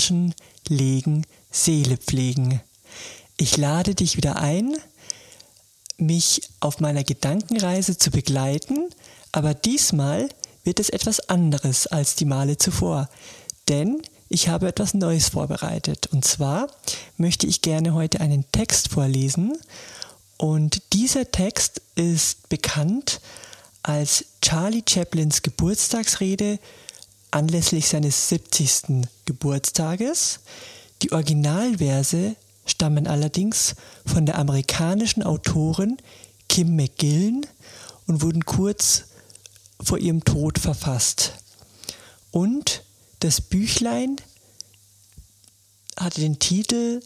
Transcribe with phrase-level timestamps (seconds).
[0.00, 0.34] Waschen,
[0.66, 2.62] Legen, Seele pflegen.
[3.36, 4.74] Ich lade dich wieder ein,
[5.98, 8.88] mich auf meiner Gedankenreise zu begleiten,
[9.30, 10.30] aber diesmal
[10.64, 13.10] wird es etwas anderes als die Male zuvor,
[13.68, 16.06] denn ich habe etwas Neues vorbereitet.
[16.06, 16.68] Und zwar
[17.18, 19.52] möchte ich gerne heute einen Text vorlesen
[20.38, 23.20] und dieser Text ist bekannt
[23.82, 26.58] als Charlie Chaplins Geburtstagsrede
[27.30, 29.06] anlässlich seines 70.
[29.24, 30.40] Geburtstages.
[31.02, 33.74] Die Originalverse stammen allerdings
[34.06, 35.96] von der amerikanischen Autorin
[36.48, 37.46] Kim McGillen
[38.06, 39.04] und wurden kurz
[39.82, 41.32] vor ihrem Tod verfasst.
[42.30, 42.82] Und
[43.20, 44.16] das Büchlein
[45.96, 47.00] hatte den Titel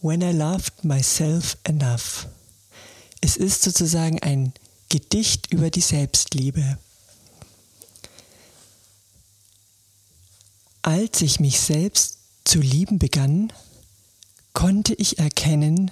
[0.00, 2.26] When I Loved Myself Enough.
[3.20, 4.52] Es ist sozusagen ein
[4.88, 6.78] Gedicht über die Selbstliebe.
[10.88, 13.52] Als ich mich selbst zu lieben begann,
[14.54, 15.90] konnte ich erkennen,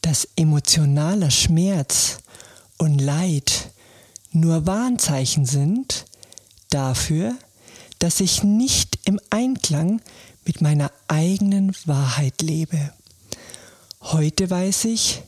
[0.00, 2.20] dass emotionaler Schmerz
[2.78, 3.72] und Leid
[4.32, 6.06] nur Warnzeichen sind
[6.70, 7.36] dafür,
[7.98, 10.00] dass ich nicht im Einklang
[10.46, 12.94] mit meiner eigenen Wahrheit lebe.
[14.00, 15.24] Heute weiß ich,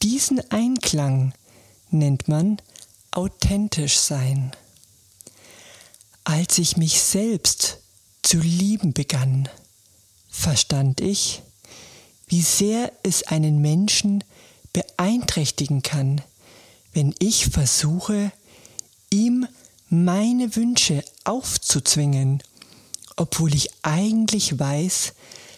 [0.00, 1.34] diesen Einklang
[1.90, 2.58] nennt man
[3.10, 4.52] authentisch sein.
[6.22, 7.81] Als ich mich selbst
[8.22, 9.48] zu lieben begann,
[10.28, 11.42] verstand ich,
[12.26, 14.24] wie sehr es einen Menschen
[14.72, 16.22] beeinträchtigen kann,
[16.92, 18.32] wenn ich versuche,
[19.10, 19.46] ihm
[19.88, 22.42] meine Wünsche aufzuzwingen,
[23.16, 25.12] obwohl ich eigentlich weiß,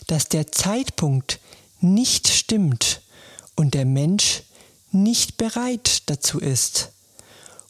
[0.07, 1.39] dass der Zeitpunkt
[1.81, 3.03] nicht stimmt
[3.55, 4.43] und der Mensch
[4.91, 6.91] nicht bereit dazu ist.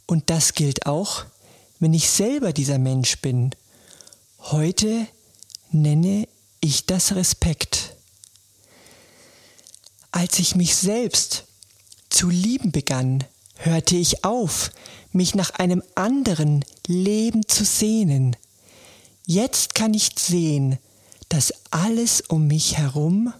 [0.06, 1.24] Und das gilt auch,
[1.80, 3.50] wenn ich selber dieser Mensch bin.
[4.50, 5.06] Heute
[5.70, 6.28] nenne
[6.60, 7.96] ich das Respekt.
[10.10, 11.44] Als ich mich selbst
[12.10, 13.24] zu lieben begann,
[13.56, 14.70] hörte ich auf,
[15.12, 18.36] mich nach einem anderen Leben zu sehnen.
[19.24, 20.78] Jetzt kann ich sehen,
[21.30, 23.32] dass alles um mich herum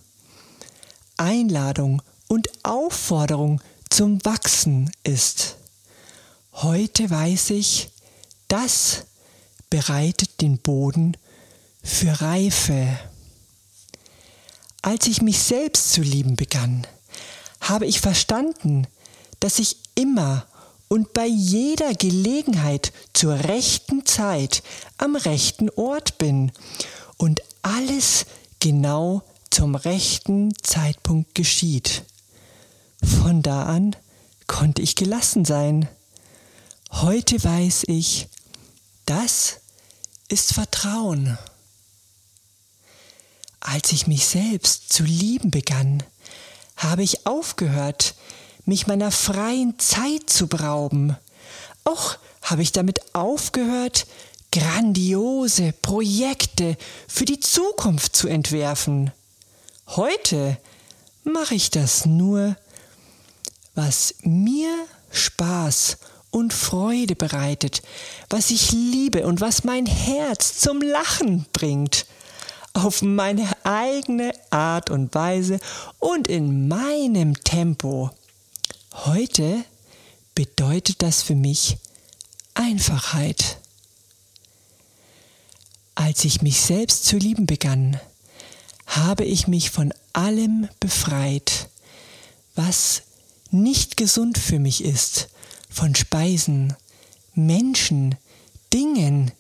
[1.19, 3.61] Einladung und Aufforderung
[3.91, 5.57] zum Wachsen ist.
[6.55, 7.91] Heute weiß ich,
[8.49, 9.05] das
[9.75, 11.17] bereitet den Boden
[11.83, 12.97] für Reife.
[14.83, 16.87] Als ich mich selbst zu lieben begann,
[17.61, 18.87] habe ich verstanden,
[19.41, 20.47] dass ich immer
[20.87, 24.63] und bei jeder Gelegenheit zur rechten Zeit
[24.97, 26.53] am rechten Ort bin
[27.17, 28.27] und alles
[28.61, 32.05] genau zum rechten Zeitpunkt geschieht.
[33.03, 33.97] Von da an
[34.47, 35.89] konnte ich gelassen sein.
[36.93, 38.29] Heute weiß ich,
[39.05, 39.64] das
[40.29, 41.39] ist Vertrauen.
[43.61, 46.03] Als ich mich selbst zu lieben begann,
[46.77, 48.15] habe ich aufgehört,
[48.65, 51.17] mich meiner freien Zeit zu berauben.
[51.85, 54.07] Auch habe ich damit aufgehört,
[54.53, 56.77] grandiose Projekte
[57.09, 59.13] für die Zukunft zu entwerfen.
[59.89, 60.59] Heute
[61.25, 62.57] mache ich das nur,
[63.75, 64.71] was mir
[65.11, 65.97] Spaß
[66.35, 67.83] und Freude bereitet,
[68.29, 72.07] was ich liebe und was mein Herz zum Lachen bringt,
[72.73, 75.61] auf meine eigene Art und Weise
[76.01, 78.11] und in meinem Tempo.
[78.93, 79.65] Heute
[80.35, 81.77] bedeutet das für mich
[82.55, 83.59] Einfachheit.
[85.95, 88.01] Als ich mich selbst zu lieben begann,
[88.87, 91.69] habe ich mich von allem befreit,
[92.57, 93.03] was
[93.53, 95.29] nicht gesund für mich ist,
[95.75, 96.75] von Speisen,
[97.35, 98.15] Menschen,
[98.73, 99.33] Dingen,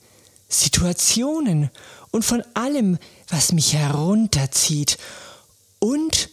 [0.49, 1.71] Situationen
[2.11, 2.99] und von allem,
[3.29, 4.99] was mich herunterzieht
[5.79, 6.29] und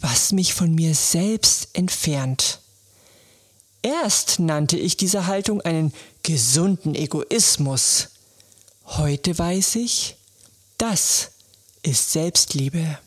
[0.00, 2.60] was mich von mir selbst entfernt.
[3.82, 8.08] Erst nannte ich diese Haltung einen gesunden Egoismus.
[8.84, 10.16] Heute weiß ich,
[10.76, 11.30] das
[11.82, 12.98] ist Selbstliebe.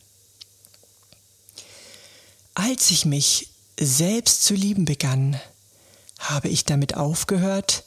[2.56, 5.40] Als ich mich selbst zu lieben begann,
[6.30, 7.84] habe ich damit aufgehört,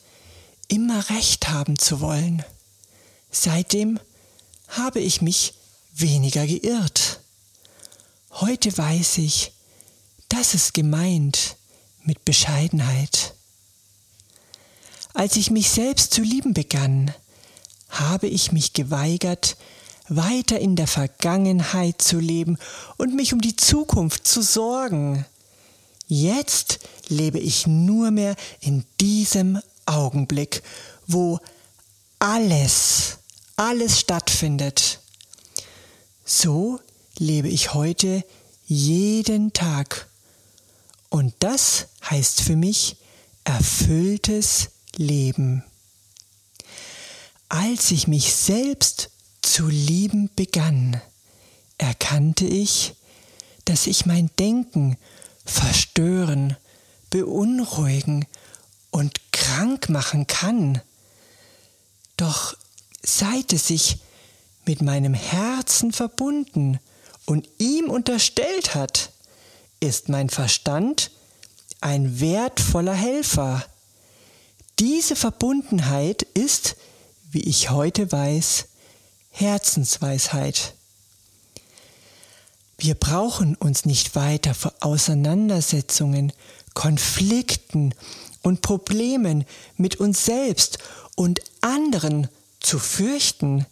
[0.69, 2.45] immer recht haben zu wollen.
[3.31, 3.99] Seitdem
[4.69, 5.55] habe ich mich
[5.95, 7.21] weniger geirrt.
[8.33, 9.53] Heute weiß ich,
[10.29, 11.57] das ist gemeint
[12.03, 13.35] mit Bescheidenheit.
[15.15, 17.15] Als ich mich selbst zu lieben begann,
[17.89, 19.57] habe ich mich geweigert,
[20.09, 22.59] weiter in der Vergangenheit zu leben
[22.99, 25.25] und mich um die Zukunft zu sorgen.
[26.07, 30.63] Jetzt lebe ich nur mehr in diesem Augenblick,
[31.07, 31.41] wo
[32.19, 33.19] alles,
[33.57, 35.01] alles stattfindet.
[36.25, 36.81] So
[37.19, 38.25] lebe ich heute
[38.67, 40.09] jeden Tag.
[41.09, 42.97] Und das heißt für mich
[43.45, 45.65] erfülltes Leben.
[47.49, 49.11] Als ich mich selbst
[49.43, 51.01] zu lieben begann,
[51.79, 52.95] erkannte ich,
[53.65, 54.97] dass ich mein Denken
[55.47, 56.57] verstören,
[57.11, 58.27] beunruhigen
[58.91, 60.83] und krank machen kann.
[62.17, 62.57] Doch
[63.03, 63.99] seit es sich
[64.67, 66.81] mit meinem Herzen verbunden
[67.25, 69.13] und ihm unterstellt hat,
[69.81, 71.11] ist mein Verstand
[71.81, 73.65] ein wertvoller Helfer.
[74.79, 76.77] Diese Verbundenheit ist,
[77.31, 78.67] wie ich heute weiß,
[79.31, 80.76] Herzensweisheit.
[82.79, 86.33] Wir brauchen uns nicht weiter vor Auseinandersetzungen,
[86.75, 87.95] Konflikten
[88.43, 89.45] und Problemen
[89.77, 90.79] mit uns selbst
[91.15, 92.29] und anderen
[92.61, 93.67] zu fürchten.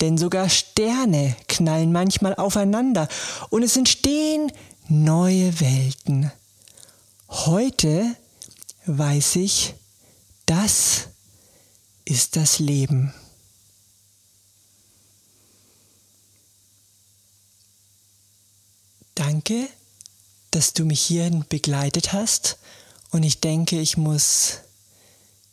[0.00, 3.06] Denn sogar Sterne knallen manchmal aufeinander
[3.50, 4.50] und es entstehen
[4.88, 6.32] neue Welten.
[7.28, 8.16] Heute
[8.86, 9.74] weiß ich,
[10.46, 11.08] das
[12.04, 13.14] ist das Leben.
[19.24, 19.68] Danke,
[20.50, 22.58] dass du mich hierhin begleitet hast
[23.12, 24.58] und ich denke, ich muss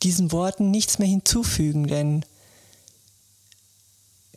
[0.01, 2.25] diesen Worten nichts mehr hinzufügen, denn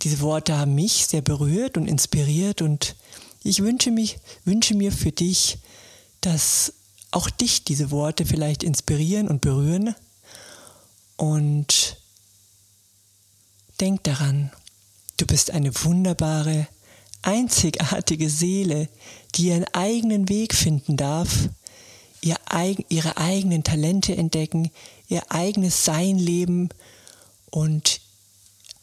[0.02, 2.94] diese Worte haben mich sehr berührt und inspiriert und
[3.42, 5.60] ich wünsche, mich, wünsche mir für dich,
[6.20, 6.74] dass
[7.10, 9.94] auch dich diese Worte vielleicht inspirieren und berühren.
[11.16, 11.96] Und
[13.80, 14.52] denk daran,
[15.16, 16.68] du bist eine wunderbare,
[17.22, 18.88] einzigartige Seele,
[19.34, 21.48] die ihren eigenen Weg finden darf,
[22.20, 22.36] ihr,
[22.88, 24.70] ihre eigenen Talente entdecken,
[25.08, 26.68] ihr eigenes Sein leben
[27.50, 28.00] und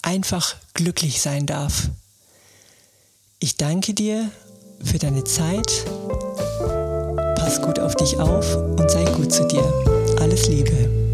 [0.02, 1.90] einfach glücklich sein darf.
[3.40, 4.30] Ich danke dir
[4.84, 5.86] für deine Zeit.
[7.36, 9.64] Pass gut auf dich auf und sei gut zu dir.
[10.20, 11.09] Alles Liebe.